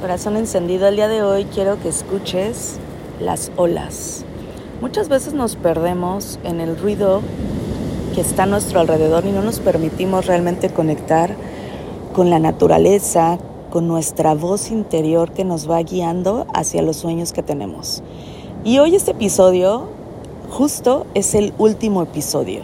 [0.00, 2.78] Corazón encendido, el día de hoy quiero que escuches
[3.20, 4.24] las olas.
[4.80, 7.20] Muchas veces nos perdemos en el ruido
[8.14, 11.36] que está a nuestro alrededor y no nos permitimos realmente conectar
[12.14, 13.36] con la naturaleza,
[13.68, 18.02] con nuestra voz interior que nos va guiando hacia los sueños que tenemos.
[18.64, 19.88] Y hoy este episodio
[20.48, 22.62] justo es el último episodio.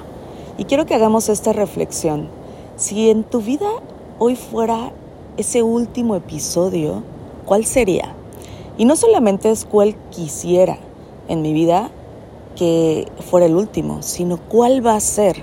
[0.56, 2.30] Y quiero que hagamos esta reflexión.
[2.76, 3.68] Si en tu vida
[4.18, 4.90] hoy fuera
[5.36, 7.02] ese último episodio,
[7.46, 8.14] ¿cuál sería?
[8.76, 10.78] Y no solamente es cuál quisiera
[11.28, 11.90] en mi vida
[12.56, 15.36] que fuera el último, sino cuál va a ser.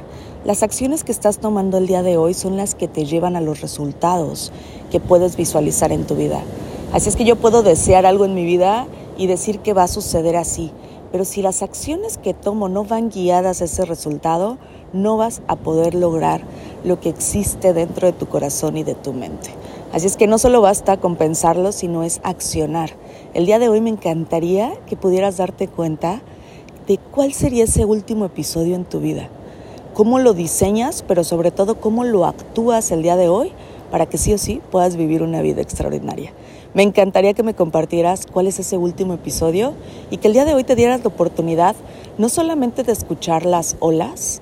[0.45, 3.41] Las acciones que estás tomando el día de hoy son las que te llevan a
[3.41, 4.51] los resultados
[4.91, 6.43] que puedes visualizar en tu vida.
[6.91, 8.85] Así es que yo puedo desear algo en mi vida
[9.17, 10.71] y decir que va a suceder así.
[11.11, 14.57] Pero si las acciones que tomo no van guiadas a ese resultado,
[14.93, 16.41] no vas a poder lograr
[16.83, 19.51] lo que existe dentro de tu corazón y de tu mente.
[19.93, 22.89] Así es que no solo basta con pensarlo, sino es accionar.
[23.35, 26.23] El día de hoy me encantaría que pudieras darte cuenta
[26.87, 29.29] de cuál sería ese último episodio en tu vida.
[29.93, 33.51] Cómo lo diseñas, pero sobre todo cómo lo actúas el día de hoy
[33.91, 36.33] para que sí o sí puedas vivir una vida extraordinaria.
[36.73, 39.75] Me encantaría que me compartieras cuál es ese último episodio
[40.09, 41.75] y que el día de hoy te dieras la oportunidad
[42.17, 44.41] no solamente de escuchar las olas,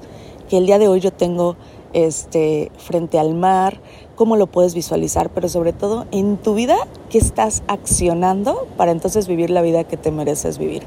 [0.50, 1.58] que el día de hoy yo tengo
[1.94, 3.80] este, frente al mar,
[4.16, 6.78] cómo lo puedes visualizar, pero sobre todo en tu vida,
[7.10, 10.84] qué estás accionando para entonces vivir la vida que te mereces vivir.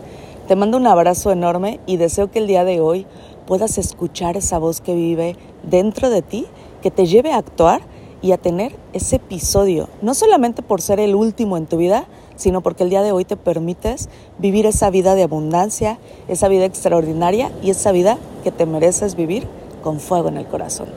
[0.48, 3.06] Te mando un abrazo enorme y deseo que el día de hoy
[3.46, 6.46] puedas escuchar esa voz que vive dentro de ti,
[6.82, 7.82] que te lleve a actuar
[8.20, 12.62] y a tener ese episodio, no solamente por ser el último en tu vida, sino
[12.62, 14.08] porque el día de hoy te permites
[14.38, 19.46] vivir esa vida de abundancia, esa vida extraordinaria y esa vida que te mereces vivir
[19.84, 20.88] con fuego en el corazón.